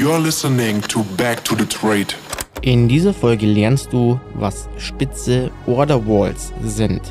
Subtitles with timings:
[0.00, 2.14] You're listening to Back to the Trade.
[2.62, 7.02] In dieser Folge lernst du, was spitze Order Walls sind.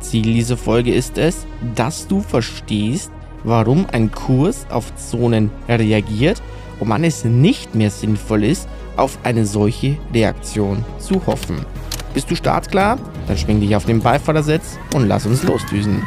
[0.00, 3.10] Ziel dieser Folge ist es, dass du verstehst,
[3.44, 6.42] warum ein Kurs auf Zonen reagiert
[6.80, 8.68] und wann es nicht mehr sinnvoll ist,
[8.98, 11.64] auf eine solche Reaktion zu hoffen.
[12.12, 12.98] Bist du startklar?
[13.26, 16.02] Dann schwing dich auf den Beifahrersitz und lass uns losdüsen.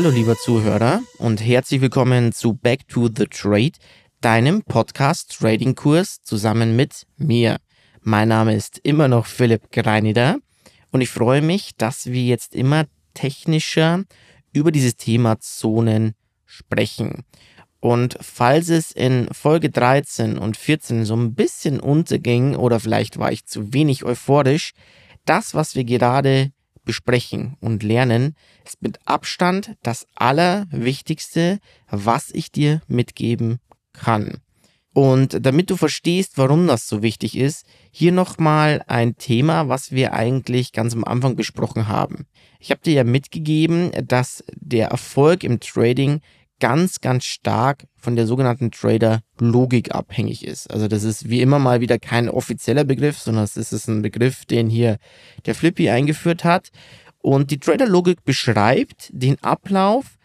[0.00, 3.72] Hallo lieber Zuhörer und herzlich willkommen zu Back to the Trade,
[4.22, 7.58] deinem Podcast Trading Kurs zusammen mit mir.
[8.00, 10.38] Mein Name ist immer noch Philipp Greinider
[10.90, 14.04] und ich freue mich, dass wir jetzt immer technischer
[14.54, 16.14] über dieses Thema Zonen
[16.46, 17.26] sprechen.
[17.80, 23.32] Und falls es in Folge 13 und 14 so ein bisschen unterging oder vielleicht war
[23.32, 24.72] ich zu wenig euphorisch,
[25.26, 26.52] das, was wir gerade
[26.84, 33.58] besprechen und lernen, ist mit Abstand das Allerwichtigste, was ich dir mitgeben
[33.92, 34.40] kann.
[34.92, 40.12] Und damit du verstehst, warum das so wichtig ist, hier nochmal ein Thema, was wir
[40.14, 42.26] eigentlich ganz am Anfang besprochen haben.
[42.58, 46.20] Ich habe dir ja mitgegeben, dass der Erfolg im Trading
[46.60, 50.70] ganz, ganz stark von der sogenannten Trader-Logik abhängig ist.
[50.70, 54.44] Also das ist wie immer mal wieder kein offizieller Begriff, sondern es ist ein Begriff,
[54.44, 54.98] den hier
[55.46, 56.70] der Flippy eingeführt hat.
[57.18, 60.16] Und die Trader-Logik beschreibt den Ablauf,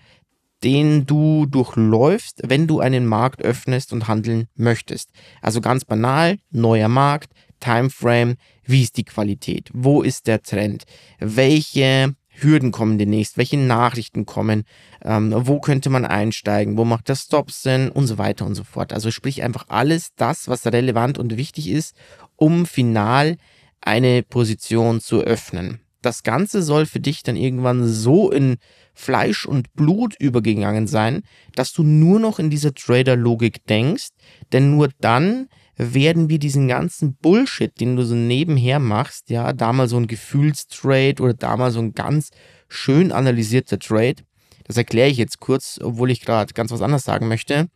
[0.63, 5.09] den du durchläufst, wenn du einen Markt öffnest und handeln möchtest.
[5.41, 10.85] Also ganz banal, neuer Markt, Timeframe, wie ist die Qualität, wo ist der Trend,
[11.19, 14.63] welche Hürden kommen demnächst, welche Nachrichten kommen,
[15.03, 18.63] ähm, wo könnte man einsteigen, wo macht der Stop Sinn und so weiter und so
[18.63, 18.93] fort.
[18.93, 21.95] Also sprich einfach alles das, was relevant und wichtig ist,
[22.35, 23.37] um final
[23.81, 25.79] eine Position zu öffnen.
[26.01, 28.57] Das Ganze soll für dich dann irgendwann so in
[28.93, 31.23] Fleisch und Blut übergegangen sein,
[31.55, 34.09] dass du nur noch in dieser Trader-Logik denkst,
[34.53, 35.47] denn nur dann
[35.77, 40.07] werden wir diesen ganzen Bullshit, den du so nebenher machst, ja, da mal so ein
[40.07, 42.29] Gefühlstrade oder da mal so ein ganz
[42.69, 44.23] schön analysierter Trade,
[44.65, 47.67] das erkläre ich jetzt kurz, obwohl ich gerade ganz was anderes sagen möchte.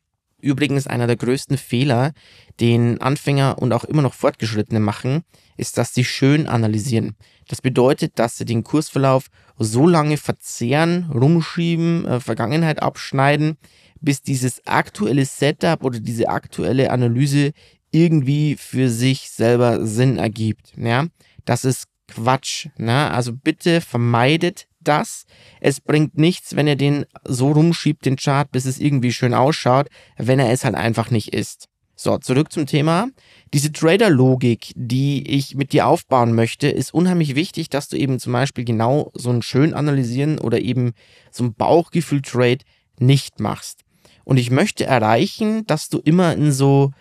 [0.41, 2.13] Übrigens einer der größten Fehler,
[2.59, 5.23] den Anfänger und auch immer noch Fortgeschrittene machen,
[5.57, 7.15] ist, dass sie schön analysieren.
[7.47, 9.27] Das bedeutet, dass sie den Kursverlauf
[9.57, 13.57] so lange verzehren, rumschieben, äh, Vergangenheit abschneiden,
[13.99, 17.51] bis dieses aktuelle Setup oder diese aktuelle Analyse
[17.91, 20.73] irgendwie für sich selber Sinn ergibt.
[20.77, 21.07] Ja?
[21.45, 22.67] Das ist Quatsch.
[22.77, 23.11] Ne?
[23.11, 25.25] Also bitte vermeidet das.
[25.59, 29.87] Es bringt nichts, wenn ihr den so rumschiebt, den Chart, bis es irgendwie schön ausschaut,
[30.17, 31.67] wenn er es halt einfach nicht ist.
[31.95, 33.09] So, zurück zum Thema.
[33.53, 38.31] Diese Trader-Logik, die ich mit dir aufbauen möchte, ist unheimlich wichtig, dass du eben zum
[38.31, 40.93] Beispiel genau so ein schön analysieren oder eben
[41.29, 42.59] so ein Bauchgefühl-Trade
[42.99, 43.81] nicht machst.
[44.23, 46.91] Und ich möchte erreichen, dass du immer in so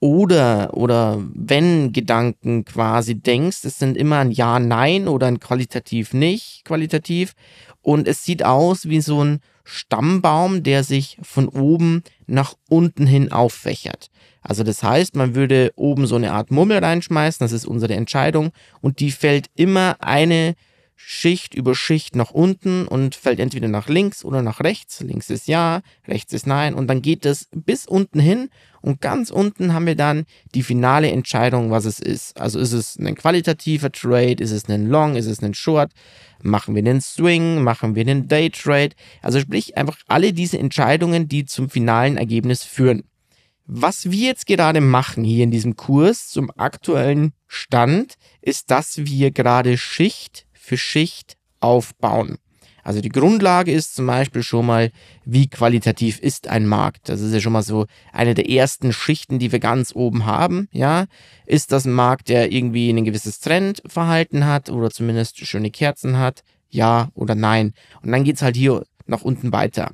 [0.00, 6.14] oder oder wenn Gedanken quasi denkst, es sind immer ein Ja, Nein oder ein qualitativ
[6.14, 7.34] nicht qualitativ
[7.82, 13.30] und es sieht aus wie so ein Stammbaum, der sich von oben nach unten hin
[13.30, 14.10] auffächert.
[14.42, 18.52] Also das heißt, man würde oben so eine Art Mummel reinschmeißen, das ist unsere Entscheidung
[18.80, 20.54] und die fällt immer eine
[21.02, 25.00] Schicht über Schicht nach unten und fällt entweder nach links oder nach rechts.
[25.00, 28.50] Links ist ja, rechts ist nein und dann geht es bis unten hin
[28.82, 30.24] und ganz unten haben wir dann
[30.54, 32.40] die finale Entscheidung, was es ist.
[32.40, 35.90] Also ist es ein qualitativer Trade, ist es ein Long, ist es ein Short,
[36.42, 38.94] machen wir einen Swing, machen wir einen Day Trade.
[39.22, 43.04] Also sprich einfach alle diese Entscheidungen, die zum finalen Ergebnis führen.
[43.66, 49.30] Was wir jetzt gerade machen hier in diesem Kurs zum aktuellen Stand, ist, dass wir
[49.30, 52.38] gerade Schicht für Schicht aufbauen.
[52.84, 54.92] Also die Grundlage ist zum Beispiel schon mal,
[55.24, 57.08] wie qualitativ ist ein Markt.
[57.08, 60.68] Das ist ja schon mal so eine der ersten Schichten, die wir ganz oben haben.
[60.70, 61.06] Ja,
[61.44, 66.44] ist das ein Markt, der irgendwie ein gewisses Trendverhalten hat oder zumindest schöne Kerzen hat?
[66.68, 67.72] Ja oder nein?
[68.00, 69.90] Und dann geht es halt hier nach unten weiter.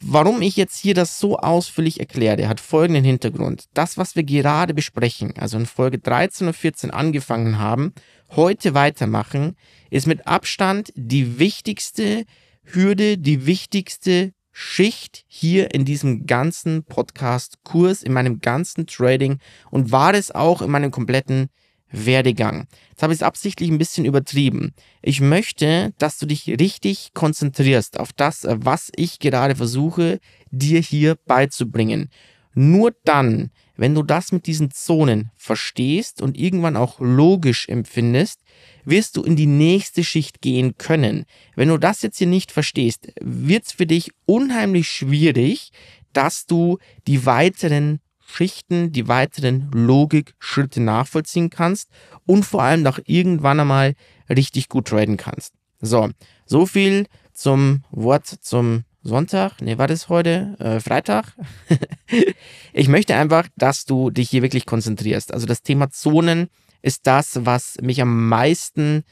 [0.00, 3.64] Warum ich jetzt hier das so ausführlich erkläre, hat folgenden Hintergrund.
[3.74, 7.92] Das, was wir gerade besprechen, also in Folge 13 und 14 angefangen haben,
[8.30, 9.56] heute weitermachen,
[9.90, 12.24] ist mit Abstand die wichtigste
[12.64, 19.38] Hürde, die wichtigste Schicht hier in diesem ganzen Podcast-Kurs, in meinem ganzen Trading
[19.70, 21.48] und war es auch in meinem kompletten
[21.90, 22.66] Werdegang.
[22.90, 24.74] Jetzt habe ich es absichtlich ein bisschen übertrieben.
[25.00, 30.18] Ich möchte, dass du dich richtig konzentrierst auf das, was ich gerade versuche,
[30.50, 32.10] dir hier beizubringen.
[32.54, 38.40] Nur dann, wenn du das mit diesen Zonen verstehst und irgendwann auch logisch empfindest,
[38.84, 41.24] wirst du in die nächste Schicht gehen können.
[41.54, 45.70] Wenn du das jetzt hier nicht verstehst, wird es für dich unheimlich schwierig,
[46.12, 51.88] dass du die weiteren Schichten, die weiteren Logikschritte nachvollziehen kannst
[52.26, 53.94] und vor allem auch irgendwann einmal
[54.28, 55.54] richtig gut traden kannst.
[55.80, 56.10] So,
[56.44, 60.56] so viel zum Wort zum Sonntag, ne, war das heute?
[60.58, 61.34] Äh, Freitag?
[62.72, 65.32] ich möchte einfach, dass du dich hier wirklich konzentrierst.
[65.32, 66.48] Also das Thema Zonen
[66.82, 69.04] ist das, was mich am meisten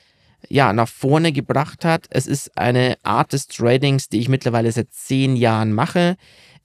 [0.49, 2.06] ja, nach vorne gebracht hat.
[2.11, 6.17] Es ist eine Art des Tradings, die ich mittlerweile seit zehn Jahren mache.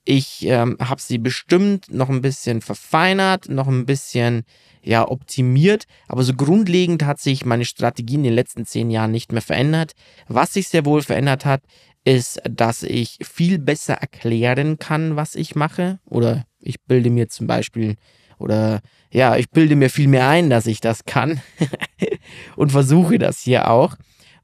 [0.04, 4.42] Ich ähm, habe sie bestimmt noch ein bisschen verfeinert, noch ein bisschen
[4.82, 9.30] ja, optimiert, aber so grundlegend hat sich meine Strategie in den letzten zehn Jahren nicht
[9.30, 9.92] mehr verändert.
[10.26, 11.62] Was sich sehr wohl verändert hat,
[12.04, 16.00] ist, dass ich viel besser erklären kann, was ich mache.
[16.04, 17.96] Oder ich bilde mir zum Beispiel,
[18.38, 21.40] oder ja, ich bilde mir viel mehr ein, dass ich das kann
[22.56, 23.96] und versuche das hier auch.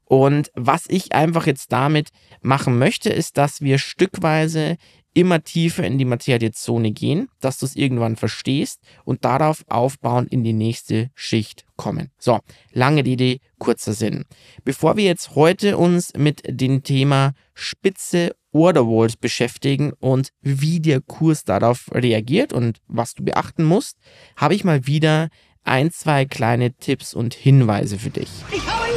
[0.05, 2.09] Und was ich einfach jetzt damit
[2.41, 4.77] machen möchte, ist, dass wir stückweise
[5.13, 10.43] immer tiefer in die Materiezone gehen, dass du es irgendwann verstehst und darauf aufbauen in
[10.43, 12.11] die nächste Schicht kommen.
[12.17, 12.39] So,
[12.71, 14.25] lange Idee, kurzer Sinn.
[14.63, 21.01] Bevor wir jetzt heute uns mit dem Thema Spitze Order Walls beschäftigen und wie der
[21.01, 23.97] Kurs darauf reagiert und was du beachten musst,
[24.35, 25.29] habe ich mal wieder
[25.63, 28.29] ein, zwei kleine Tipps und Hinweise für dich.
[28.51, 28.88] Ich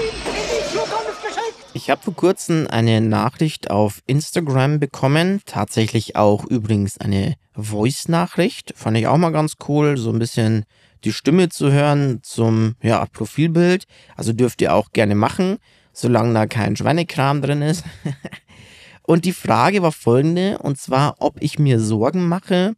[1.74, 8.96] ich habe vor kurzem eine Nachricht auf Instagram bekommen, tatsächlich auch übrigens eine Voice-Nachricht, fand
[8.96, 10.64] ich auch mal ganz cool, so ein bisschen
[11.04, 13.84] die Stimme zu hören zum ja, Profilbild.
[14.16, 15.58] Also dürft ihr auch gerne machen,
[15.92, 17.84] solange da kein Schweinekram drin ist.
[19.02, 22.74] und die Frage war folgende, und zwar, ob ich mir Sorgen mache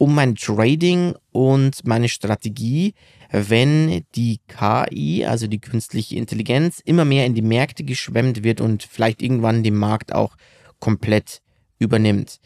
[0.00, 2.94] um mein Trading und meine Strategie,
[3.30, 8.82] wenn die KI, also die künstliche Intelligenz, immer mehr in die Märkte geschwemmt wird und
[8.82, 10.36] vielleicht irgendwann den Markt auch
[10.80, 11.40] komplett
[11.78, 12.40] übernimmt.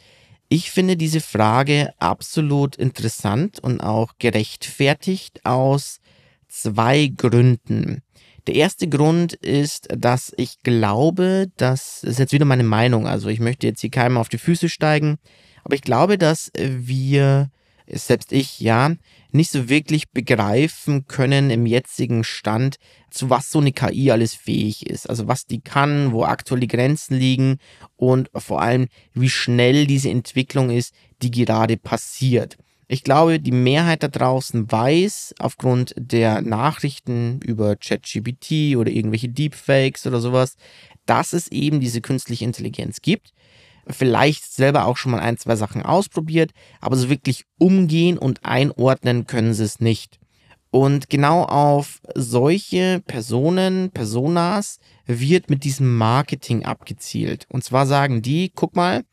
[0.48, 6.00] Ich finde diese Frage absolut interessant und auch gerechtfertigt aus
[6.48, 8.02] zwei Gründen.
[8.46, 13.40] Der erste Grund ist, dass ich glaube, das ist jetzt wieder meine Meinung, also ich
[13.40, 15.16] möchte jetzt hier keinem auf die Füße steigen,
[15.64, 17.50] aber ich glaube, dass wir,
[17.86, 18.92] selbst ich, ja,
[19.30, 22.76] nicht so wirklich begreifen können im jetzigen Stand,
[23.10, 25.08] zu was so eine KI alles fähig ist.
[25.08, 27.58] Also was die kann, wo aktuelle Grenzen liegen
[27.96, 32.56] und vor allem, wie schnell diese Entwicklung ist, die gerade passiert.
[32.86, 40.06] Ich glaube, die Mehrheit da draußen weiß aufgrund der Nachrichten über ChatGPT oder irgendwelche Deepfakes
[40.06, 40.56] oder sowas,
[41.06, 43.32] dass es eben diese künstliche Intelligenz gibt
[43.88, 46.50] vielleicht selber auch schon mal ein, zwei Sachen ausprobiert,
[46.80, 50.18] aber so wirklich umgehen und einordnen können sie es nicht.
[50.70, 57.46] Und genau auf solche Personen, Personas wird mit diesem Marketing abgezielt.
[57.48, 59.04] Und zwar sagen die, guck mal,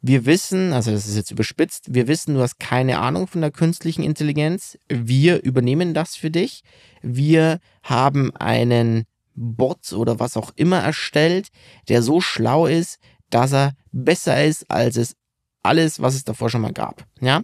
[0.00, 3.50] wir wissen, also das ist jetzt überspitzt, wir wissen, du hast keine Ahnung von der
[3.50, 4.78] künstlichen Intelligenz.
[4.88, 6.62] Wir übernehmen das für dich.
[7.02, 9.04] Wir haben einen
[9.34, 11.48] Bot oder was auch immer erstellt,
[11.88, 12.98] der so schlau ist,
[13.34, 15.16] dass er besser ist als es
[15.62, 17.04] alles, was es davor schon mal gab.
[17.20, 17.42] Ja?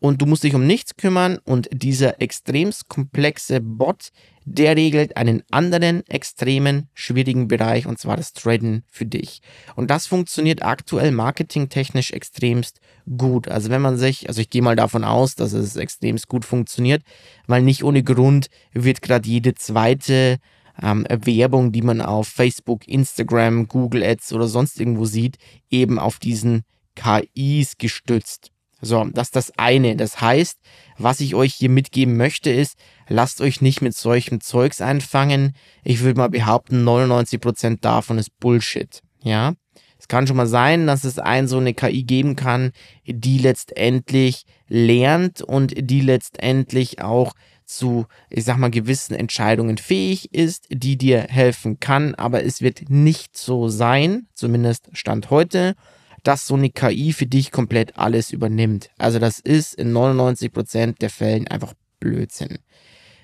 [0.00, 4.08] Und du musst dich um nichts kümmern und dieser extremst komplexe Bot,
[4.46, 9.42] der regelt einen anderen extremen, schwierigen Bereich und zwar das Traden für dich.
[9.76, 12.80] Und das funktioniert aktuell marketingtechnisch extremst
[13.18, 13.48] gut.
[13.48, 17.02] Also wenn man sich, also ich gehe mal davon aus, dass es extremst gut funktioniert,
[17.46, 20.38] weil nicht ohne Grund wird gerade jede zweite
[20.82, 25.36] ähm, Werbung, die man auf Facebook, Instagram, Google Ads oder sonst irgendwo sieht,
[25.70, 26.62] eben auf diesen
[26.94, 28.50] KIs gestützt.
[28.82, 29.96] So, das ist das eine.
[29.96, 30.58] Das heißt,
[30.96, 32.76] was ich euch hier mitgeben möchte, ist,
[33.08, 35.54] lasst euch nicht mit solchem Zeugs einfangen.
[35.84, 39.02] Ich würde mal behaupten, 99% davon ist Bullshit.
[39.22, 39.54] Ja.
[39.98, 42.70] Es kann schon mal sein, dass es ein so eine KI geben kann,
[43.04, 47.34] die letztendlich lernt und die letztendlich auch
[47.70, 52.90] zu, ich sag mal, gewissen Entscheidungen fähig ist, die dir helfen kann, aber es wird
[52.90, 55.74] nicht so sein, zumindest Stand heute,
[56.22, 58.90] dass so eine KI für dich komplett alles übernimmt.
[58.98, 62.58] Also das ist in 99% der Fällen einfach Blödsinn.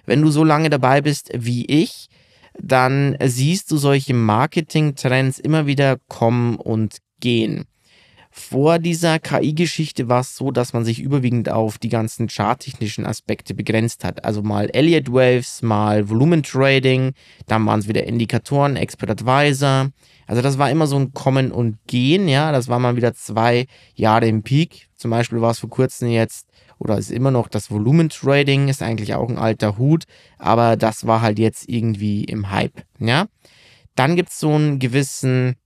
[0.07, 2.09] Wenn du so lange dabei bist wie ich,
[2.59, 7.67] dann siehst du solche Marketing-Trends immer wieder kommen und gehen.
[8.39, 13.55] Vor dieser KI-Geschichte war es so, dass man sich überwiegend auf die ganzen charttechnischen Aspekte
[13.55, 14.27] begrenzt hat.
[14.27, 17.15] Also mal Elliott Waves, mal Volumentrading,
[17.47, 19.91] dann waren es wieder Indikatoren, Expert Advisor.
[20.27, 22.53] Also das war immer so ein Kommen und Gehen, ja.
[22.53, 24.89] Das war mal wieder zwei Jahre im Peak.
[24.97, 26.47] Zum Beispiel war es vor kurzem jetzt
[26.79, 30.05] oder ist immer noch das Volumentrading, ist eigentlich auch ein alter Hut,
[30.39, 33.27] aber das war halt jetzt irgendwie im Hype, ja.
[33.95, 35.57] Dann gibt es so einen gewissen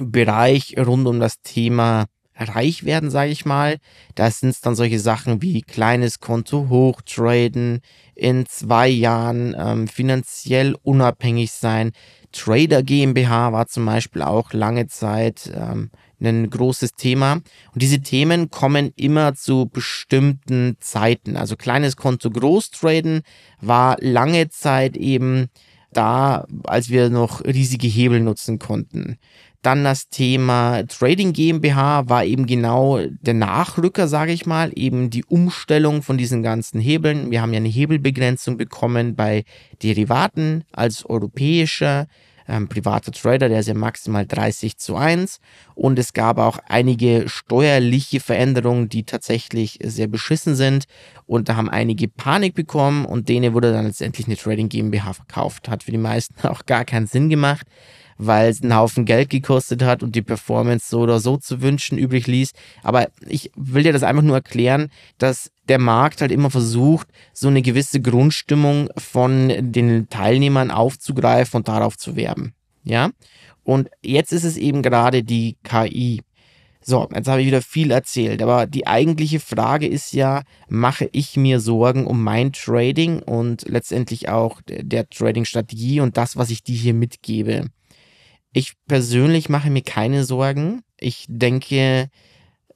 [0.00, 3.78] Bereich rund um das Thema reich werden, sage ich mal.
[4.14, 7.80] Da sind es dann solche Sachen wie kleines Konto hochtraden,
[8.14, 11.92] in zwei Jahren ähm, finanziell unabhängig sein.
[12.32, 17.34] Trader GmbH war zum Beispiel auch lange Zeit ähm, ein großes Thema.
[17.34, 21.36] Und diese Themen kommen immer zu bestimmten Zeiten.
[21.36, 23.22] Also kleines Konto groß traden
[23.60, 25.48] war lange Zeit eben
[25.92, 29.18] da, als wir noch riesige Hebel nutzen konnten.
[29.64, 35.24] Dann das Thema Trading GmbH war eben genau der Nachrücker, sage ich mal, eben die
[35.24, 37.30] Umstellung von diesen ganzen Hebeln.
[37.30, 39.44] Wir haben ja eine Hebelbegrenzung bekommen bei
[39.82, 42.08] Derivaten als europäischer
[42.46, 45.40] ähm, privater Trader, der ist ja maximal 30 zu 1.
[45.74, 50.84] Und es gab auch einige steuerliche Veränderungen, die tatsächlich sehr beschissen sind.
[51.24, 55.70] Und da haben einige Panik bekommen und denen wurde dann letztendlich eine Trading GmbH verkauft.
[55.70, 57.66] Hat für die meisten auch gar keinen Sinn gemacht
[58.18, 61.98] weil es einen Haufen Geld gekostet hat und die Performance so oder so zu wünschen
[61.98, 62.52] übrig ließ.
[62.82, 67.48] Aber ich will dir das einfach nur erklären, dass der Markt halt immer versucht, so
[67.48, 72.54] eine gewisse Grundstimmung von den Teilnehmern aufzugreifen und darauf zu werben.
[72.84, 73.10] Ja?
[73.62, 76.20] Und jetzt ist es eben gerade die KI.
[76.86, 81.34] So, jetzt habe ich wieder viel erzählt, aber die eigentliche Frage ist ja, mache ich
[81.34, 86.76] mir Sorgen um mein Trading und letztendlich auch der Trading-Strategie und das, was ich dir
[86.76, 87.70] hier mitgebe?
[88.56, 90.82] Ich persönlich mache mir keine Sorgen.
[91.00, 92.08] Ich denke,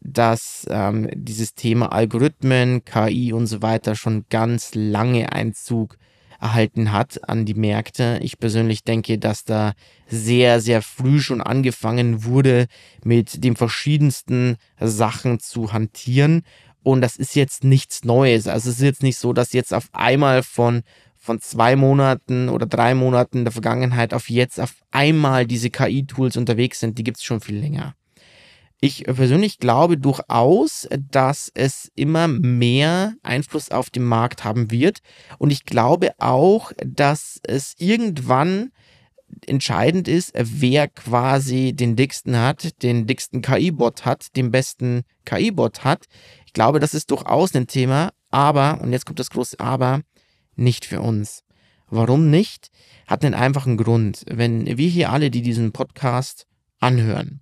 [0.01, 5.97] dass ähm, dieses Thema Algorithmen, KI und so weiter schon ganz lange Einzug
[6.41, 8.19] erhalten hat an die Märkte.
[8.23, 9.75] Ich persönlich denke, dass da
[10.09, 12.67] sehr, sehr früh schon angefangen wurde,
[13.05, 16.43] mit den verschiedensten Sachen zu hantieren.
[16.83, 18.49] Und das ist jetzt nichts Neues.
[18.49, 20.83] Also es ist jetzt nicht so, dass jetzt auf einmal von
[21.29, 26.81] von zwei Monaten oder drei Monaten der Vergangenheit auf jetzt auf einmal diese KI-Tools unterwegs
[26.81, 27.95] sind, die gibt es schon viel länger.
[28.81, 35.01] Ich persönlich glaube durchaus, dass es immer mehr Einfluss auf den Markt haben wird.
[35.37, 38.71] Und ich glaube auch, dass es irgendwann
[39.47, 46.07] entscheidend ist, wer quasi den dicksten hat, den dicksten KI-Bot hat, den besten KI-Bot hat.
[46.47, 48.13] Ich glaube, das ist durchaus ein Thema.
[48.31, 50.01] Aber, und jetzt kommt das große Aber,
[50.59, 51.45] nicht für uns.
[51.91, 52.71] Warum nicht?
[53.07, 54.25] Hat einen einfachen Grund.
[54.29, 56.47] Wenn wir hier alle, die diesen Podcast
[56.81, 57.41] anhören,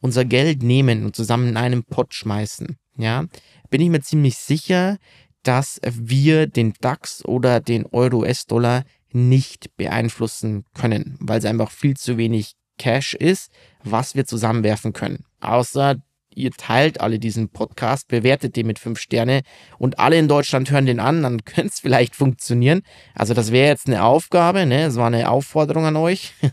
[0.00, 3.24] unser Geld nehmen und zusammen in einen Pot schmeißen, ja,
[3.70, 4.98] bin ich mir ziemlich sicher,
[5.42, 12.18] dass wir den DAX oder den Euro-US-Dollar nicht beeinflussen können, weil es einfach viel zu
[12.18, 13.50] wenig Cash ist,
[13.82, 15.24] was wir zusammenwerfen können.
[15.40, 15.96] Außer
[16.36, 19.42] ihr teilt alle diesen Podcast, bewertet den mit fünf Sterne
[19.78, 22.82] und alle in Deutschland hören den an, dann könnte es vielleicht funktionieren.
[23.14, 24.84] Also das wäre jetzt eine Aufgabe, ne?
[24.84, 26.34] Es war eine Aufforderung an euch.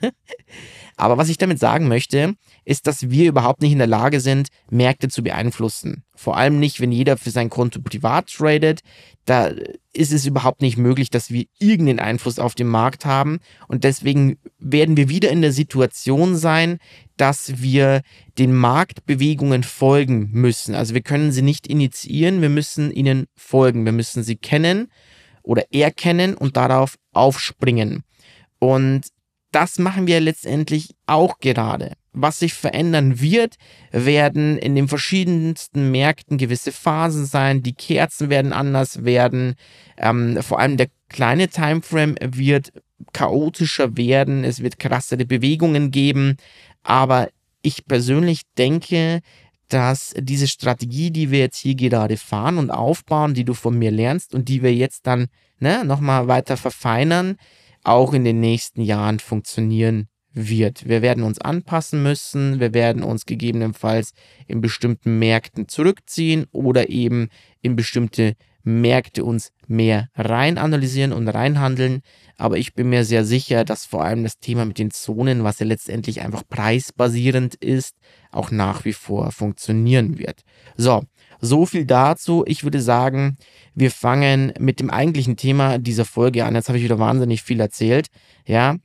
[0.96, 2.36] Aber was ich damit sagen möchte,
[2.66, 6.04] ist, dass wir überhaupt nicht in der Lage sind, Märkte zu beeinflussen.
[6.16, 8.82] Vor allem nicht, wenn jeder für sein Konto privat tradet.
[9.26, 9.52] Da
[9.94, 13.40] ist es überhaupt nicht möglich, dass wir irgendeinen Einfluss auf den Markt haben.
[13.68, 16.78] Und deswegen werden wir wieder in der Situation sein,
[17.18, 18.02] dass wir
[18.38, 20.76] den Marktbewegungen folgen müssen.
[20.76, 23.86] Also wir können sie nicht initiieren, wir müssen ihnen folgen.
[23.86, 24.92] Wir müssen sie kennen
[25.44, 28.04] oder erkennen und darauf aufspringen.
[28.60, 29.08] Und
[29.52, 31.94] das machen wir letztendlich auch gerade.
[32.12, 33.56] Was sich verändern wird,
[33.92, 37.64] werden in den verschiedensten Märkten gewisse Phasen sein.
[37.64, 39.56] Die Kerzen werden anders werden.
[39.98, 42.72] Ähm, vor allem der kleine Timeframe wird
[43.14, 44.44] chaotischer werden.
[44.44, 46.38] Es wird krassere Bewegungen geben.
[46.84, 47.30] Aber
[47.62, 49.22] ich persönlich denke,
[49.70, 53.92] dass diese Strategie, die wir jetzt hier gerade fahren und aufbauen, die du von mir
[53.92, 55.28] lernst und die wir jetzt dann
[55.60, 57.38] ne, nochmal weiter verfeinern,
[57.84, 60.88] auch in den nächsten Jahren funktionieren wird.
[60.88, 64.14] Wir werden uns anpassen müssen, wir werden uns gegebenenfalls
[64.48, 67.30] in bestimmten Märkten zurückziehen oder eben
[67.62, 72.02] in bestimmte Märkte uns mehr rein analysieren und reinhandeln.
[72.38, 75.60] Aber ich bin mir sehr sicher, dass vor allem das Thema mit den Zonen, was
[75.60, 77.96] ja letztendlich einfach preisbasierend ist,
[78.32, 80.44] auch nach wie vor funktionieren wird.
[80.76, 81.04] So,
[81.40, 82.44] so viel dazu.
[82.48, 83.38] Ich würde sagen,
[83.76, 86.56] wir fangen mit dem eigentlichen Thema dieser Folge an.
[86.56, 88.08] Jetzt habe ich wieder wahnsinnig viel erzählt.
[88.46, 88.78] Ja,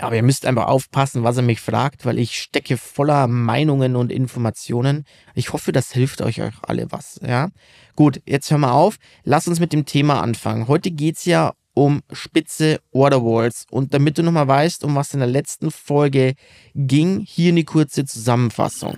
[0.00, 4.12] aber ihr müsst einfach aufpassen, was ihr mich fragt, weil ich stecke voller Meinungen und
[4.12, 5.04] Informationen.
[5.34, 7.20] Ich hoffe, das hilft euch auch alle was.
[7.26, 7.50] Ja,
[7.94, 8.96] gut, jetzt hör mal auf.
[9.22, 10.68] Lass uns mit dem Thema anfangen.
[10.68, 13.66] Heute geht es ja um spitze Orderwalls.
[13.70, 16.34] Und damit du nochmal weißt, um was in der letzten Folge
[16.74, 18.96] ging, hier eine kurze Zusammenfassung.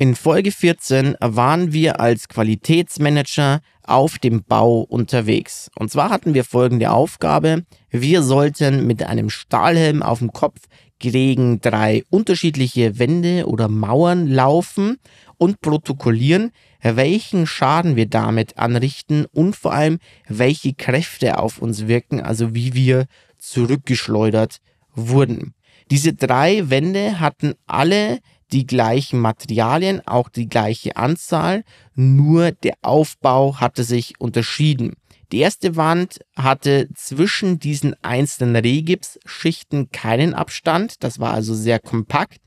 [0.00, 5.72] In Folge 14 waren wir als Qualitätsmanager auf dem Bau unterwegs.
[5.76, 7.64] Und zwar hatten wir folgende Aufgabe.
[7.90, 10.60] Wir sollten mit einem Stahlhelm auf dem Kopf
[11.00, 14.98] gegen drei unterschiedliche Wände oder Mauern laufen
[15.36, 22.22] und protokollieren, welchen Schaden wir damit anrichten und vor allem, welche Kräfte auf uns wirken,
[22.22, 23.06] also wie wir
[23.38, 24.58] zurückgeschleudert
[24.94, 25.54] wurden.
[25.90, 28.20] Diese drei Wände hatten alle
[28.52, 31.64] die gleichen Materialien, auch die gleiche Anzahl,
[31.94, 34.94] nur der Aufbau hatte sich unterschieden.
[35.30, 42.38] Die erste Wand hatte zwischen diesen einzelnen Rehgipsschichten keinen Abstand, das war also sehr kompakt.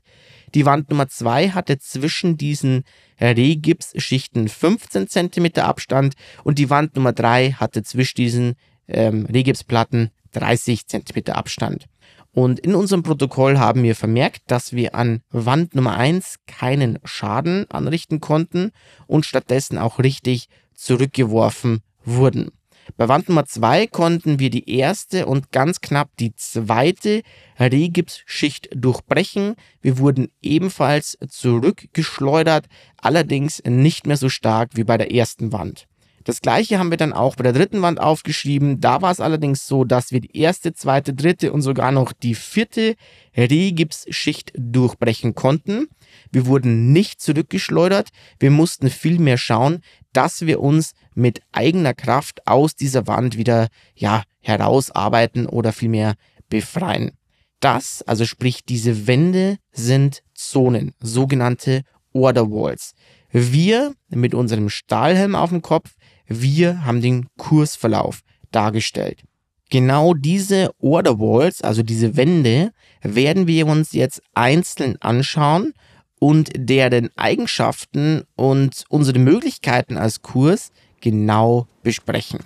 [0.54, 2.84] Die Wand Nummer zwei hatte zwischen diesen
[3.20, 8.54] Rehgipsschichten 15 cm Abstand und die Wand Nummer drei hatte zwischen diesen
[8.88, 11.86] ähm, Rehgipsplatten 30 cm Abstand.
[12.34, 17.70] Und in unserem Protokoll haben wir vermerkt, dass wir an Wand Nummer eins keinen Schaden
[17.70, 18.72] anrichten konnten
[19.06, 22.50] und stattdessen auch richtig zurückgeworfen wurden.
[22.96, 27.22] Bei Wand Nummer 2 konnten wir die erste und ganz knapp die zweite
[27.60, 29.54] Rehgipsschicht durchbrechen.
[29.80, 35.86] Wir wurden ebenfalls zurückgeschleudert, allerdings nicht mehr so stark wie bei der ersten Wand.
[36.24, 38.80] Das gleiche haben wir dann auch bei der dritten Wand aufgeschrieben.
[38.80, 42.34] Da war es allerdings so, dass wir die erste, zweite, dritte und sogar noch die
[42.34, 42.94] vierte
[43.36, 45.88] Rehgipsschicht durchbrechen konnten.
[46.30, 48.10] Wir wurden nicht zurückgeschleudert.
[48.38, 49.80] Wir mussten vielmehr schauen,
[50.12, 56.14] dass wir uns mit eigener Kraft aus dieser Wand wieder, ja, herausarbeiten oder vielmehr
[56.48, 57.12] befreien.
[57.60, 62.94] Das, also sprich diese Wände sind Zonen, sogenannte Order Walls.
[63.30, 65.92] Wir mit unserem Stahlhelm auf dem Kopf,
[66.40, 68.20] wir haben den Kursverlauf
[68.50, 69.22] dargestellt.
[69.70, 72.72] Genau diese Order Walls, also diese Wände,
[73.02, 75.72] werden wir uns jetzt einzeln anschauen
[76.18, 80.70] und deren Eigenschaften und unsere Möglichkeiten als Kurs
[81.00, 82.40] genau besprechen.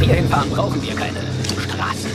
[0.00, 1.20] Hinfahren, brauchen wir keine
[1.58, 2.10] Straßen.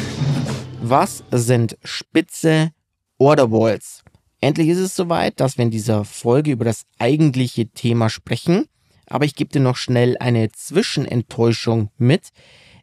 [0.81, 2.71] Was sind spitze
[3.17, 4.03] Order Walls?
[4.41, 8.65] Endlich ist es soweit, dass wir in dieser Folge über das eigentliche Thema sprechen
[9.07, 12.29] aber ich gebe dir noch schnell eine Zwischenenttäuschung mit.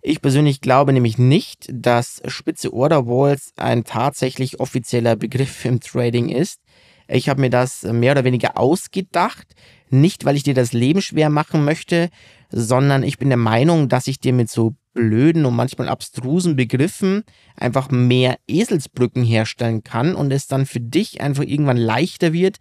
[0.03, 6.29] Ich persönlich glaube nämlich nicht, dass spitze Order Walls ein tatsächlich offizieller Begriff im Trading
[6.29, 6.61] ist.
[7.09, 9.55] Ich habe mir das mehr oder weniger ausgedacht,
[9.91, 12.09] nicht weil ich dir das Leben schwer machen möchte,
[12.51, 17.25] sondern ich bin der Meinung, dass ich dir mit so blöden und manchmal abstrusen Begriffen
[17.57, 22.59] einfach mehr Eselsbrücken herstellen kann und es dann für dich einfach irgendwann leichter wird,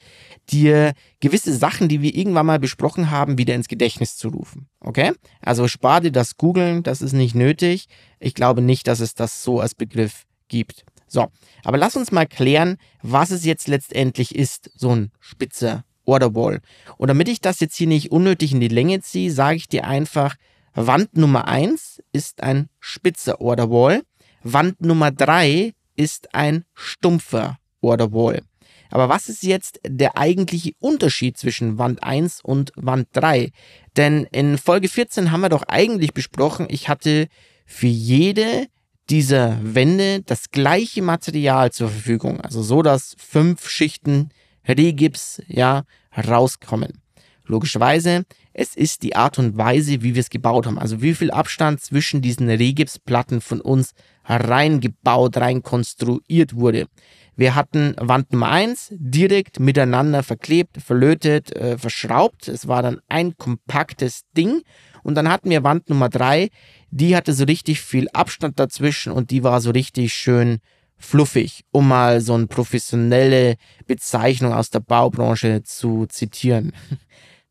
[0.50, 4.68] dir gewisse Sachen, die wir irgendwann mal besprochen haben, wieder ins Gedächtnis zu rufen.
[4.80, 5.12] Okay?
[5.42, 7.88] Also spar dir das Googeln, das ist nicht nötig.
[8.20, 10.86] Ich glaube nicht, dass es das so als Begriff gibt.
[11.08, 11.28] So,
[11.64, 16.62] aber lass uns mal klären, was es jetzt letztendlich ist, so ein spitzer Orderwall.
[16.98, 19.86] Und damit ich das jetzt hier nicht unnötig in die Länge ziehe, sage ich dir
[19.86, 20.36] einfach,
[20.74, 24.04] Wand Nummer 1 ist ein spitzer Orderwall.
[24.44, 28.42] Wand Nummer 3 ist ein stumpfer Orderwall.
[28.90, 33.52] Aber was ist jetzt der eigentliche Unterschied zwischen Wand 1 und Wand 3?
[33.98, 37.28] Denn in Folge 14 haben wir doch eigentlich besprochen, ich hatte
[37.66, 38.68] für jede
[39.10, 42.40] dieser Wände das gleiche Material zur Verfügung.
[42.42, 44.30] Also so, dass fünf Schichten
[44.68, 45.84] Regips ja
[46.16, 47.02] rauskommen.
[47.46, 48.24] Logischerweise,
[48.54, 50.78] es ist die Art und Weise, wie wir es gebaut haben.
[50.78, 53.92] Also wie viel Abstand zwischen diesen Regipsplatten von uns
[54.26, 56.88] reingebaut, rein konstruiert wurde.
[57.36, 62.48] Wir hatten Wand Nummer 1 direkt miteinander verklebt, verlötet, äh, verschraubt.
[62.48, 64.62] Es war dann ein kompaktes Ding.
[65.02, 66.50] Und dann hatten wir Wand Nummer 3,
[66.92, 70.60] die hatte so richtig viel Abstand dazwischen und die war so richtig schön
[70.98, 73.56] fluffig, um mal so eine professionelle
[73.88, 76.74] Bezeichnung aus der Baubranche zu zitieren.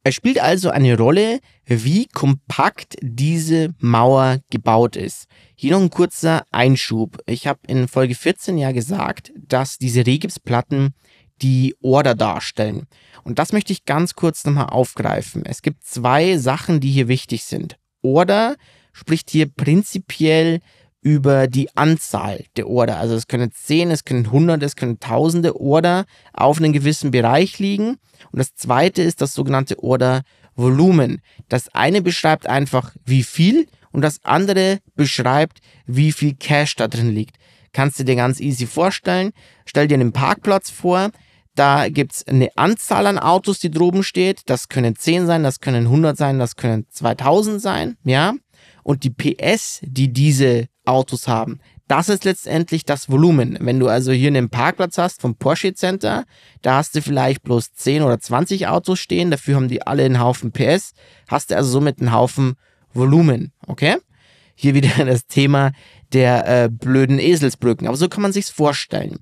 [0.03, 5.27] Es spielt also eine Rolle, wie kompakt diese Mauer gebaut ist.
[5.55, 7.19] Hier noch ein kurzer Einschub.
[7.27, 10.95] Ich habe in Folge 14 ja gesagt, dass diese Regipsplatten
[11.43, 12.87] die Order darstellen.
[13.25, 15.45] Und das möchte ich ganz kurz nochmal aufgreifen.
[15.45, 17.77] Es gibt zwei Sachen, die hier wichtig sind.
[18.03, 18.57] Order
[18.93, 20.61] spricht hier prinzipiell
[21.03, 22.99] über die Anzahl der Order.
[22.99, 27.59] Also es können 10, es können 100, es können tausende Order auf einem gewissen Bereich
[27.59, 27.97] liegen.
[28.33, 30.23] Und das zweite ist das sogenannte Order
[30.57, 31.23] Volumen.
[31.49, 37.11] Das eine beschreibt einfach, wie viel und das andere beschreibt, wie viel Cash da drin
[37.11, 37.37] liegt.
[37.73, 39.33] Kannst du dir ganz easy vorstellen.
[39.65, 41.11] Stell dir einen Parkplatz vor.
[41.55, 44.43] Da gibt's eine Anzahl an Autos, die droben steht.
[44.47, 48.35] Das können 10 sein, das können 100 sein, das können 2000 sein, ja.
[48.83, 53.59] Und die PS, die diese Autos haben, Das ist letztendlich das Volumen.
[53.61, 56.25] Wenn du also hier einen Parkplatz hast vom Porsche Center,
[56.63, 60.21] da hast du vielleicht bloß 10 oder 20 Autos stehen, dafür haben die alle einen
[60.21, 60.93] Haufen PS,
[61.27, 62.55] hast du also somit einen Haufen
[62.95, 63.97] Volumen, okay?
[64.55, 65.73] Hier wieder das Thema
[66.13, 69.19] der äh, blöden Eselsbrücken, aber so kann man sich's vorstellen.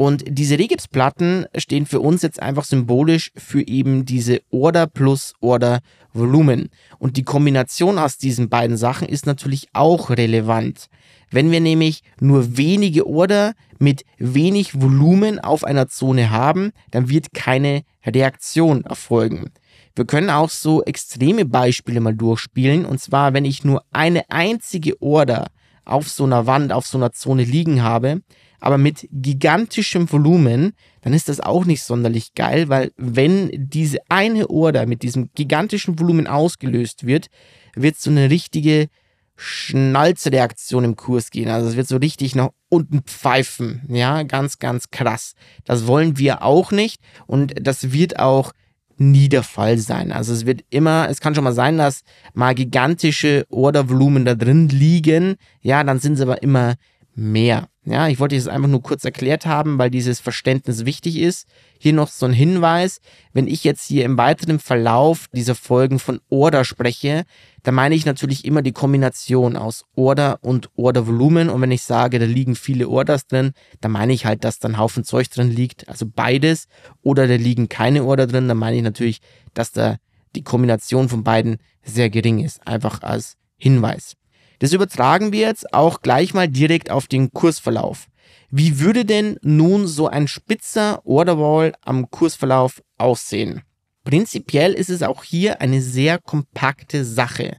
[0.00, 5.80] Und diese Regipsplatten stehen für uns jetzt einfach symbolisch für eben diese Order plus Order
[6.14, 6.70] Volumen.
[6.98, 10.86] Und die Kombination aus diesen beiden Sachen ist natürlich auch relevant.
[11.30, 17.34] Wenn wir nämlich nur wenige Order mit wenig Volumen auf einer Zone haben, dann wird
[17.34, 19.50] keine Reaktion erfolgen.
[19.94, 22.86] Wir können auch so extreme Beispiele mal durchspielen.
[22.86, 25.48] Und zwar, wenn ich nur eine einzige Order
[25.84, 28.22] auf so einer Wand, auf so einer Zone liegen habe,
[28.60, 34.48] aber mit gigantischem Volumen, dann ist das auch nicht sonderlich geil, weil wenn diese eine
[34.50, 37.28] Order mit diesem gigantischen Volumen ausgelöst wird,
[37.74, 38.88] wird so eine richtige
[39.36, 41.48] Schnalzreaktion im Kurs gehen.
[41.48, 43.82] Also es wird so richtig nach unten pfeifen.
[43.88, 45.32] Ja, ganz, ganz krass.
[45.64, 48.52] Das wollen wir auch nicht und das wird auch
[48.98, 50.12] nie der Fall sein.
[50.12, 52.02] Also es wird immer, es kann schon mal sein, dass
[52.34, 55.36] mal gigantische Ordervolumen da drin liegen.
[55.62, 56.74] Ja, dann sind sie aber immer
[57.14, 57.69] mehr.
[57.84, 61.48] Ja, ich wollte es einfach nur kurz erklärt haben, weil dieses Verständnis wichtig ist.
[61.78, 63.00] Hier noch so ein Hinweis.
[63.32, 67.24] Wenn ich jetzt hier im weiteren Verlauf dieser Folgen von Order spreche,
[67.62, 71.48] dann meine ich natürlich immer die Kombination aus Order und Ordervolumen.
[71.48, 74.68] Und wenn ich sage, da liegen viele Orders drin, dann meine ich halt, dass da
[74.68, 75.88] ein Haufen Zeug drin liegt.
[75.88, 76.66] Also beides.
[77.00, 79.20] Oder da liegen keine Order drin, dann meine ich natürlich,
[79.54, 79.96] dass da
[80.36, 82.66] die Kombination von beiden sehr gering ist.
[82.66, 84.19] Einfach als Hinweis.
[84.60, 88.06] Das übertragen wir jetzt auch gleich mal direkt auf den Kursverlauf.
[88.50, 93.62] Wie würde denn nun so ein spitzer Orderwall am Kursverlauf aussehen?
[94.04, 97.56] Prinzipiell ist es auch hier eine sehr kompakte Sache.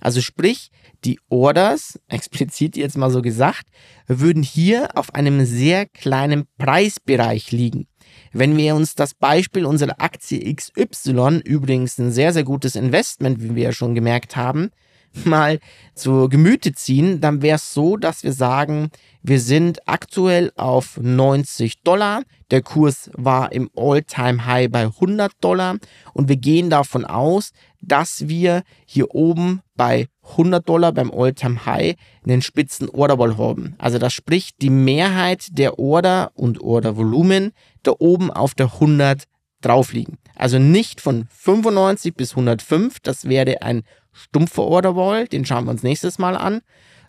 [0.00, 0.70] Also sprich,
[1.04, 3.66] die Orders, explizit jetzt mal so gesagt,
[4.06, 7.88] würden hier auf einem sehr kleinen Preisbereich liegen.
[8.32, 13.56] Wenn wir uns das Beispiel unserer Aktie XY, übrigens ein sehr, sehr gutes Investment, wie
[13.56, 14.70] wir ja schon gemerkt haben,
[15.24, 15.58] mal
[15.94, 18.90] zu Gemüte ziehen, dann wäre es so, dass wir sagen,
[19.22, 22.22] wir sind aktuell auf 90 Dollar.
[22.50, 25.78] Der Kurs war im All-Time-High bei 100 Dollar
[26.12, 27.50] und wir gehen davon aus,
[27.80, 33.74] dass wir hier oben bei 100 Dollar beim All-Time-High einen spitzen Orderball haben.
[33.78, 37.52] Also das spricht die Mehrheit der Order und Ordervolumen
[37.82, 39.24] da oben auf der 100
[39.66, 40.18] drauf liegen.
[40.34, 45.82] Also nicht von 95 bis 105, das wäre ein stumpfer Orderwall, den schauen wir uns
[45.82, 46.60] nächstes Mal an,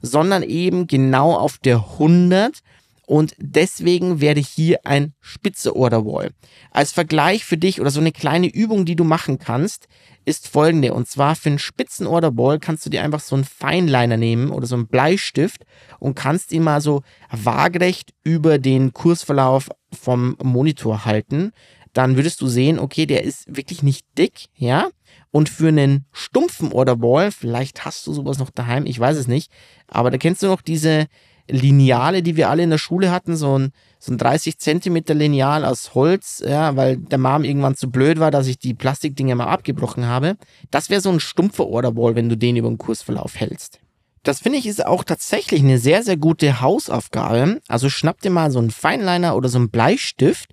[0.01, 2.61] sondern eben genau auf der 100
[3.07, 6.31] und deswegen werde hier ein spitze Orderwall.
[6.71, 9.87] Als Vergleich für dich oder so eine kleine Übung, die du machen kannst,
[10.25, 10.93] ist folgende.
[10.93, 14.67] Und zwar für einen spitzen Orderwall kannst du dir einfach so einen Feinliner nehmen oder
[14.67, 15.63] so einen Bleistift
[15.99, 21.53] und kannst ihn mal so waagerecht über den Kursverlauf vom Monitor halten.
[21.97, 24.89] Dann würdest du sehen, okay, der ist wirklich nicht dick, ja,
[25.31, 29.51] und für einen stumpfen Orderball, vielleicht hast du sowas noch daheim, ich weiß es nicht,
[29.87, 31.07] aber da kennst du noch diese
[31.49, 35.65] Lineale, die wir alle in der Schule hatten, so ein, so ein 30 Zentimeter Lineal
[35.65, 39.47] aus Holz, ja, weil der Mom irgendwann zu blöd war, dass ich die Plastikdinger mal
[39.47, 40.37] abgebrochen habe.
[40.69, 43.79] Das wäre so ein stumpfer Orderball, wenn du den über den Kursverlauf hältst.
[44.21, 47.59] Das finde ich ist auch tatsächlich eine sehr, sehr gute Hausaufgabe.
[47.67, 50.51] Also schnapp dir mal so einen Feinliner oder so einen Bleistift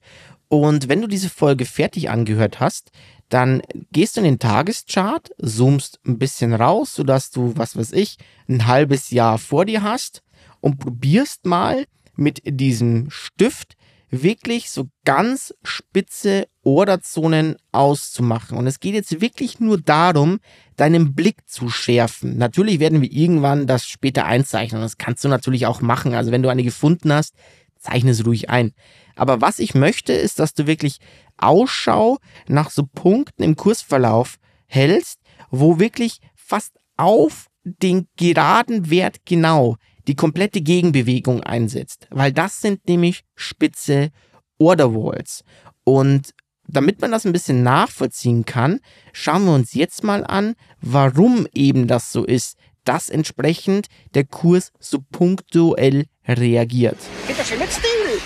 [0.48, 2.90] und wenn du diese Folge fertig angehört hast,
[3.28, 8.18] dann gehst du in den Tageschart, zoomst ein bisschen raus, sodass du, was weiß ich,
[8.48, 10.22] ein halbes Jahr vor dir hast
[10.60, 11.84] und probierst mal
[12.16, 13.76] mit diesem Stift
[14.10, 18.56] wirklich so ganz spitze Orderzonen auszumachen.
[18.56, 20.38] Und es geht jetzt wirklich nur darum,
[20.76, 22.38] deinen Blick zu schärfen.
[22.38, 24.80] Natürlich werden wir irgendwann das später einzeichnen.
[24.80, 26.14] Das kannst du natürlich auch machen.
[26.14, 27.34] Also wenn du eine gefunden hast,
[27.78, 28.72] zeichne es ruhig ein.
[29.16, 30.98] Aber was ich möchte, ist, dass du wirklich
[31.36, 35.18] Ausschau nach so Punkten im Kursverlauf hältst,
[35.50, 42.86] wo wirklich fast auf den geraden Wert genau die komplette Gegenbewegung einsetzt, weil das sind
[42.88, 44.10] nämlich spitze
[44.58, 45.44] Orderwalls.
[45.84, 46.34] Und
[46.66, 48.80] damit man das ein bisschen nachvollziehen kann,
[49.12, 54.72] schauen wir uns jetzt mal an, warum eben das so ist, dass entsprechend der Kurs
[54.78, 56.98] so punktuell reagiert.
[57.26, 58.20] Bitte schön mit Stil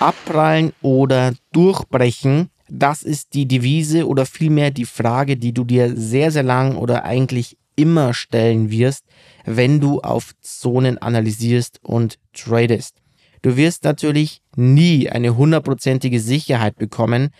[0.00, 2.50] abprallen oder durchbrechen.
[2.68, 7.04] Das ist die Devise oder vielmehr die Frage, die du dir sehr, sehr lang oder
[7.04, 9.04] eigentlich immer stellen wirst,
[9.44, 12.96] wenn du auf Zonen analysierst und tradest.
[13.42, 17.30] Du wirst natürlich nie eine hundertprozentige Sicherheit bekommen,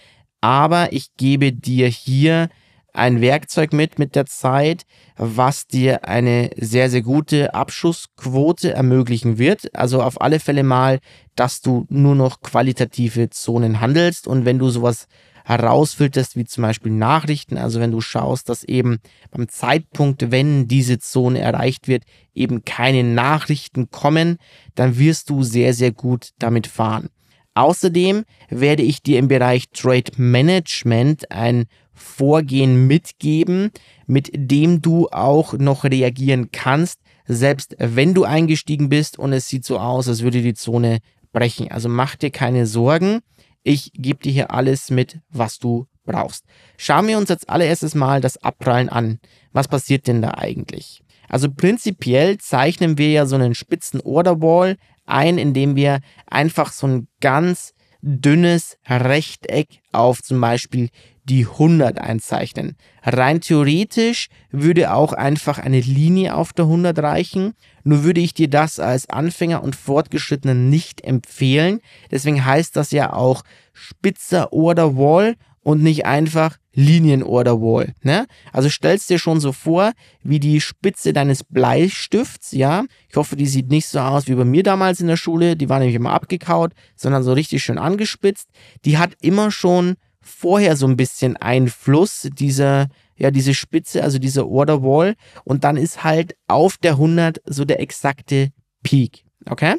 [0.40, 2.48] aber ich gebe dir hier
[2.96, 4.84] ein Werkzeug mit mit der Zeit,
[5.16, 9.74] was dir eine sehr, sehr gute Abschussquote ermöglichen wird.
[9.74, 11.00] Also auf alle Fälle mal,
[11.34, 15.06] dass du nur noch qualitative Zonen handelst und wenn du sowas
[15.44, 18.98] herausfilterst, wie zum Beispiel Nachrichten, also wenn du schaust, dass eben
[19.30, 22.02] beim Zeitpunkt, wenn diese Zone erreicht wird,
[22.34, 24.38] eben keine Nachrichten kommen,
[24.74, 27.10] dann wirst du sehr, sehr gut damit fahren.
[27.54, 31.64] Außerdem werde ich dir im Bereich Trade Management ein
[31.96, 33.70] Vorgehen mitgeben,
[34.06, 39.64] mit dem du auch noch reagieren kannst, selbst wenn du eingestiegen bist und es sieht
[39.64, 41.00] so aus, als würde die Zone
[41.32, 41.70] brechen.
[41.70, 43.20] Also mach dir keine Sorgen.
[43.62, 46.44] Ich gebe dir hier alles mit, was du brauchst.
[46.76, 49.18] Schauen wir uns als allererstes mal das Abprallen an.
[49.52, 51.02] Was passiert denn da eigentlich?
[51.28, 56.86] Also prinzipiell zeichnen wir ja so einen spitzen Order Wall ein, indem wir einfach so
[56.86, 60.90] ein ganz dünnes Rechteck auf zum Beispiel
[61.28, 62.76] die 100 einzeichnen.
[63.02, 67.54] Rein theoretisch würde auch einfach eine Linie auf der 100 reichen.
[67.84, 71.80] Nur würde ich dir das als Anfänger und Fortgeschrittenen nicht empfehlen.
[72.10, 75.36] Deswegen heißt das ja auch spitzer Order Wall
[75.66, 77.94] und nicht einfach Linien-Order Wall.
[78.02, 78.26] Ne?
[78.52, 82.84] Also stellst dir schon so vor, wie die Spitze deines Bleistifts, ja.
[83.08, 85.56] Ich hoffe, die sieht nicht so aus wie bei mir damals in der Schule.
[85.56, 88.48] Die war nämlich immer abgekaut, sondern so richtig schön angespitzt.
[88.84, 94.46] Die hat immer schon vorher so ein bisschen Einfluss, dieser, ja, diese Spitze, also dieser
[94.46, 95.14] Order Wall.
[95.44, 98.50] Und dann ist halt auf der 100 so der exakte
[98.82, 99.24] Peak.
[99.48, 99.76] Okay?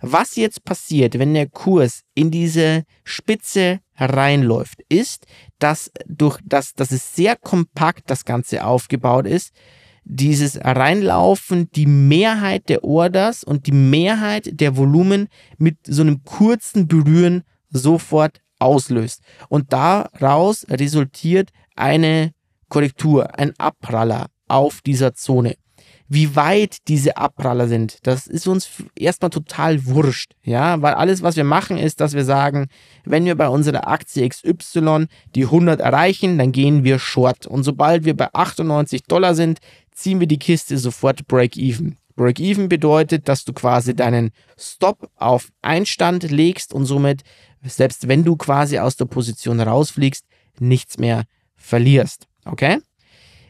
[0.00, 5.26] Was jetzt passiert, wenn der Kurs in diese Spitze reinläuft, ist,
[5.58, 9.52] dass durch das, dass es sehr kompakt das Ganze aufgebaut ist,
[10.04, 16.88] dieses Reinlaufen die Mehrheit der Orders und die Mehrheit der Volumen mit so einem kurzen
[16.88, 19.22] Berühren sofort auslöst.
[19.48, 22.32] Und daraus resultiert eine
[22.68, 25.56] Korrektur, ein Abpraller auf dieser Zone
[26.08, 31.36] wie weit diese Abpraller sind, das ist uns erstmal total wurscht, ja, weil alles, was
[31.36, 32.68] wir machen, ist, dass wir sagen,
[33.04, 38.04] wenn wir bei unserer Aktie XY die 100 erreichen, dann gehen wir short und sobald
[38.04, 39.58] wir bei 98 Dollar sind,
[39.92, 41.96] ziehen wir die Kiste sofort Break-Even.
[42.16, 47.22] Break-Even bedeutet, dass du quasi deinen Stop auf Einstand legst und somit,
[47.64, 50.24] selbst wenn du quasi aus der Position rausfliegst,
[50.58, 51.24] nichts mehr
[51.56, 52.26] verlierst.
[52.44, 52.78] Okay?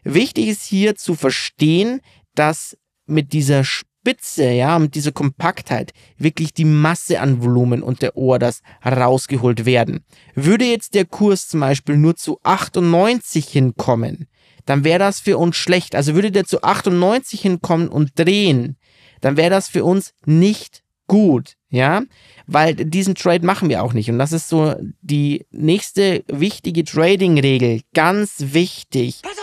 [0.05, 2.01] Wichtig ist hier zu verstehen,
[2.35, 8.17] dass mit dieser Spitze, ja, mit dieser Kompaktheit wirklich die Masse an Volumen und der
[8.17, 10.05] Orders herausgeholt werden.
[10.35, 14.29] Würde jetzt der Kurs zum Beispiel nur zu 98 hinkommen,
[14.67, 15.95] dann wäre das für uns schlecht.
[15.95, 18.77] Also würde der zu 98 hinkommen und drehen,
[19.21, 22.03] dann wäre das für uns nicht gut, ja,
[22.47, 24.11] weil diesen Trade machen wir auch nicht.
[24.11, 29.23] Und das ist so die nächste wichtige Trading-Regel, ganz wichtig.
[29.23, 29.39] Pass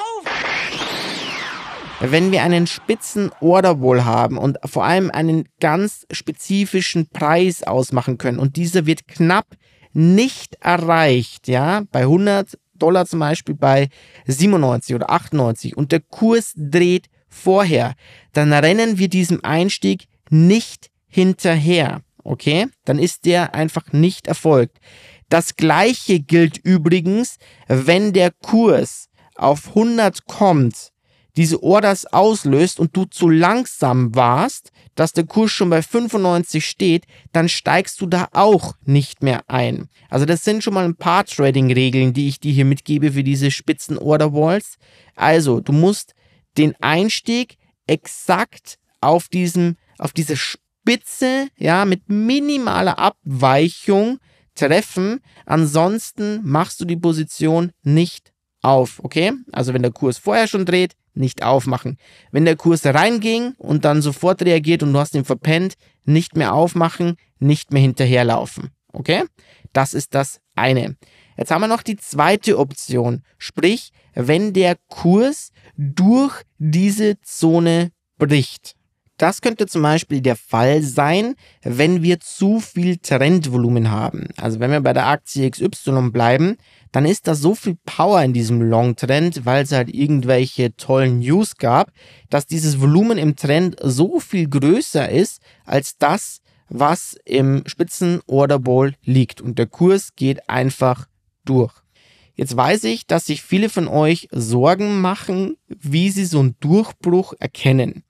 [2.00, 8.18] wenn wir einen spitzen Order Wall haben und vor allem einen ganz spezifischen Preis ausmachen
[8.18, 9.48] können und dieser wird knapp
[9.94, 13.88] nicht erreicht, ja, bei 100 Dollar zum Beispiel bei
[14.28, 17.94] 97 oder 98 und der Kurs dreht vorher,
[18.34, 22.68] dann rennen wir diesem Einstieg nicht hinterher, okay?
[22.84, 24.78] Dann ist der einfach nicht erfolgt.
[25.30, 30.92] Das gleiche gilt übrigens, wenn der Kurs auf 100 kommt
[31.38, 37.06] diese Orders auslöst und du zu langsam warst, dass der Kurs schon bei 95 steht,
[37.34, 39.90] dann steigst du da auch nicht mehr ein.
[40.10, 43.52] Also das sind schon mal ein paar Trading-Regeln, die ich dir hier mitgebe für diese
[43.52, 44.78] spitzen Order Walls.
[45.16, 46.14] Also du musst
[46.58, 50.38] den Einstieg exakt auf diesem, auf diese
[50.86, 54.20] Spitze, ja, mit minimaler Abweichung
[54.54, 55.20] treffen.
[55.48, 59.34] Ansonsten machst du die Position nicht auf, okay?
[59.52, 61.98] Also wenn der Kurs vorher schon dreht, nicht aufmachen.
[62.32, 66.54] Wenn der Kurs reinging und dann sofort reagiert und du hast ihn verpennt, nicht mehr
[66.54, 68.70] aufmachen, nicht mehr hinterherlaufen.
[68.94, 69.24] Okay?
[69.74, 70.98] Das ist das eine.
[71.36, 73.24] Jetzt haben wir noch die zweite Option.
[73.40, 78.76] Sprich, wenn der Kurs durch diese Zone bricht.
[79.18, 84.28] Das könnte zum Beispiel der Fall sein, wenn wir zu viel Trendvolumen haben.
[84.36, 86.58] Also wenn wir bei der Aktie XY bleiben,
[86.92, 91.56] dann ist da so viel Power in diesem Long-Trend, weil es halt irgendwelche tollen News
[91.56, 91.92] gab,
[92.30, 98.60] dass dieses Volumen im Trend so viel größer ist als das, was im Spitzen Order
[98.60, 99.40] Bowl liegt.
[99.40, 101.08] Und der Kurs geht einfach
[101.46, 101.74] durch.
[102.36, 107.34] Jetzt weiß ich, dass sich viele von euch Sorgen machen, wie sie so einen Durchbruch
[107.40, 108.05] erkennen.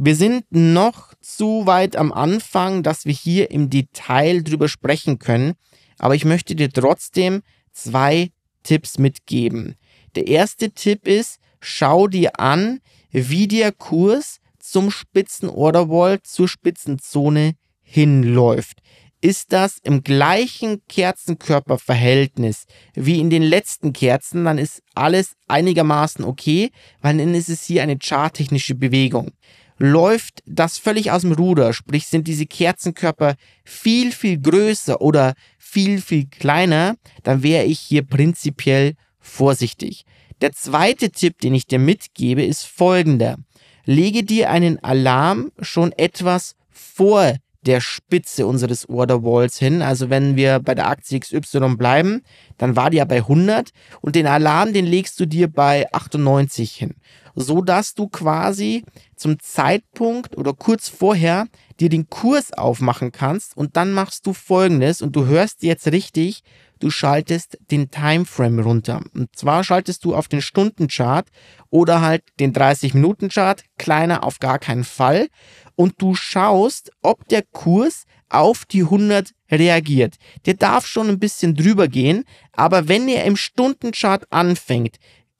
[0.00, 5.54] Wir sind noch zu weit am Anfang, dass wir hier im Detail drüber sprechen können,
[5.98, 8.30] aber ich möchte dir trotzdem zwei
[8.62, 9.74] Tipps mitgeben.
[10.14, 12.78] Der erste Tipp ist, schau dir an,
[13.10, 18.78] wie der Kurs zum spitzen Orderwall, zur Spitzenzone hinläuft.
[19.20, 26.70] Ist das im gleichen Kerzenkörperverhältnis wie in den letzten Kerzen, dann ist alles einigermaßen okay,
[27.00, 29.32] weil dann ist es hier eine charttechnische Bewegung.
[29.78, 36.00] Läuft das völlig aus dem Ruder, sprich sind diese Kerzenkörper viel, viel größer oder viel,
[36.00, 40.04] viel kleiner, dann wäre ich hier prinzipiell vorsichtig.
[40.40, 43.36] Der zweite Tipp, den ich dir mitgebe, ist folgender.
[43.84, 47.34] Lege dir einen Alarm schon etwas vor
[47.68, 49.82] der Spitze unseres Order Walls hin.
[49.82, 52.22] Also wenn wir bei der Aktie XY bleiben,
[52.56, 56.74] dann war die ja bei 100 und den Alarm, den legst du dir bei 98
[56.74, 56.94] hin,
[57.38, 58.84] so dass du quasi
[59.16, 61.46] zum Zeitpunkt oder kurz vorher
[61.80, 66.42] dir den Kurs aufmachen kannst und dann machst du folgendes und du hörst jetzt richtig,
[66.80, 69.02] du schaltest den Timeframe runter.
[69.14, 71.28] Und zwar schaltest du auf den Stundenchart
[71.70, 75.28] oder halt den 30-Minuten-Chart, kleiner auf gar keinen Fall.
[75.76, 80.16] Und du schaust, ob der Kurs auf die 100 reagiert.
[80.46, 84.96] Der darf schon ein bisschen drüber gehen, aber wenn er im Stundenchart anfängt,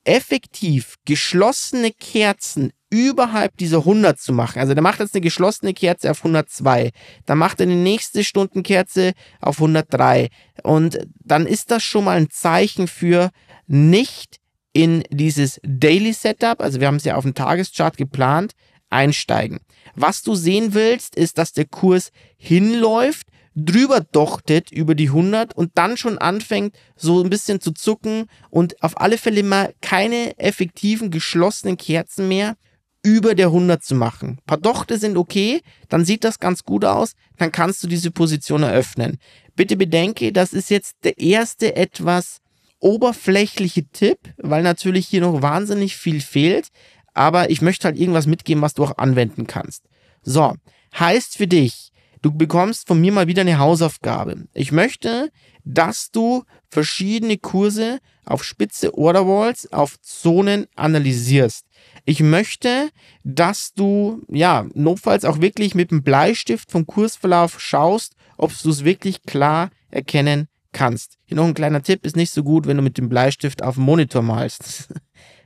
[0.09, 4.59] effektiv geschlossene Kerzen überhalb dieser 100 zu machen.
[4.59, 6.91] Also der macht jetzt eine geschlossene Kerze auf 102,
[7.27, 10.29] dann macht er eine nächste Stundenkerze auf 103
[10.63, 13.31] und dann ist das schon mal ein Zeichen für
[13.67, 14.39] nicht
[14.73, 18.53] in dieses Daily Setup, also wir haben es ja auf dem Tageschart geplant,
[18.89, 19.61] einsteigen.
[19.95, 23.27] Was du sehen willst, ist, dass der Kurs hinläuft,
[23.65, 28.83] drüber dochtet über die 100 und dann schon anfängt so ein bisschen zu zucken und
[28.83, 32.57] auf alle Fälle mal keine effektiven geschlossenen Kerzen mehr
[33.03, 34.31] über der 100 zu machen.
[34.31, 38.11] Ein paar Dochte sind okay, dann sieht das ganz gut aus, dann kannst du diese
[38.11, 39.19] Position eröffnen.
[39.57, 42.39] Bitte bedenke, das ist jetzt der erste etwas
[42.81, 46.69] oberflächliche Tipp, weil natürlich hier noch wahnsinnig viel fehlt,
[47.15, 49.85] aber ich möchte halt irgendwas mitgeben, was du auch anwenden kannst.
[50.23, 50.55] So,
[50.97, 51.88] heißt für dich,
[52.23, 54.47] du bekommst von mir mal wieder eine Hausaufgabe.
[54.55, 55.31] Ich möchte,
[55.65, 61.67] dass du verschiedene Kurse auf spitze Orderwalls, auf Zonen analysierst.
[62.05, 62.91] Ich möchte,
[63.25, 68.85] dass du, ja, notfalls auch wirklich mit dem Bleistift vom Kursverlauf schaust, ob du es
[68.85, 71.19] wirklich klar erkennen kannst.
[71.27, 73.75] Hier noch ein kleiner Tipp, ist nicht so gut, wenn du mit dem Bleistift auf
[73.75, 74.89] dem Monitor malst.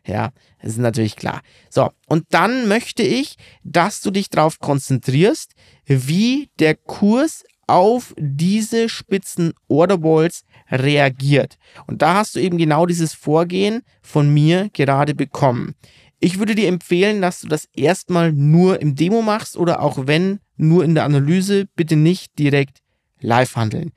[0.06, 1.42] ja, das ist natürlich klar.
[1.70, 5.52] So, und dann möchte ich, dass du dich darauf konzentrierst,
[5.86, 11.56] wie der Kurs auf diese spitzen Orderballs reagiert.
[11.86, 15.74] Und da hast du eben genau dieses Vorgehen von mir gerade bekommen.
[16.18, 20.40] Ich würde dir empfehlen, dass du das erstmal nur im Demo machst oder auch wenn
[20.56, 22.78] nur in der Analyse, bitte nicht direkt
[23.20, 23.92] live handeln.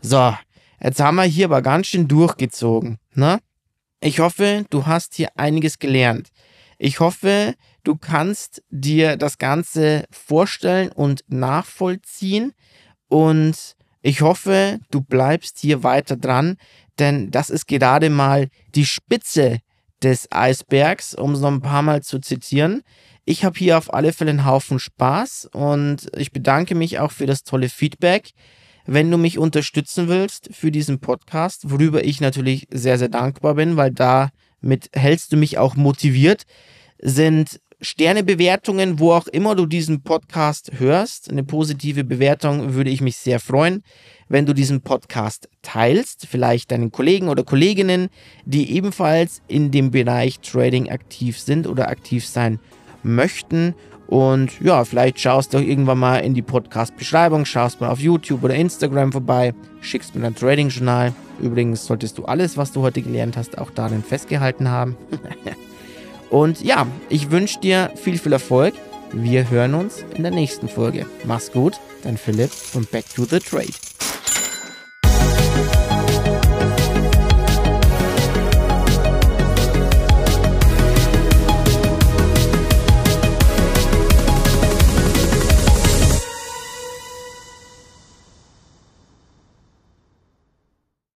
[0.00, 0.34] So,
[0.82, 2.98] jetzt haben wir hier aber ganz schön durchgezogen.
[3.14, 3.38] Ne?
[4.02, 6.30] Ich hoffe, du hast hier einiges gelernt.
[6.78, 12.54] Ich hoffe, du kannst dir das Ganze vorstellen und nachvollziehen.
[13.08, 16.56] Und ich hoffe, du bleibst hier weiter dran,
[16.98, 19.58] denn das ist gerade mal die Spitze
[20.02, 22.82] des Eisbergs, um es noch ein paar Mal zu zitieren.
[23.26, 27.26] Ich habe hier auf alle Fälle einen Haufen Spaß und ich bedanke mich auch für
[27.26, 28.30] das tolle Feedback.
[28.92, 33.76] Wenn du mich unterstützen willst für diesen Podcast, worüber ich natürlich sehr, sehr dankbar bin,
[33.76, 36.42] weil damit hältst du mich auch motiviert,
[37.00, 41.30] sind Sternebewertungen, wo auch immer du diesen Podcast hörst.
[41.30, 43.84] Eine positive Bewertung würde ich mich sehr freuen,
[44.28, 46.26] wenn du diesen Podcast teilst.
[46.26, 48.08] Vielleicht deinen Kollegen oder Kolleginnen,
[48.44, 52.58] die ebenfalls in dem Bereich Trading aktiv sind oder aktiv sein
[53.04, 53.76] möchten.
[54.10, 58.42] Und ja, vielleicht schaust du auch irgendwann mal in die Podcast-Beschreibung, schaust mal auf YouTube
[58.42, 61.14] oder Instagram vorbei, schickst mir dein Trading-Journal.
[61.40, 64.96] Übrigens solltest du alles, was du heute gelernt hast, auch darin festgehalten haben.
[66.30, 68.74] Und ja, ich wünsche dir viel, viel Erfolg.
[69.12, 71.06] Wir hören uns in der nächsten Folge.
[71.24, 73.70] Mach's gut, dein Philipp von Back to the Trade.